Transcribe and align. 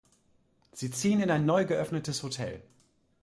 Sie 0.73 0.89
ziehen 0.89 1.19
in 1.21 1.29
ein 1.29 1.45
neu 1.45 1.63
geöffnetes 1.63 2.23
Hotel. 2.23 2.63